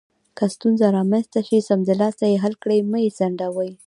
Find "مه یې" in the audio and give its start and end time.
2.91-3.09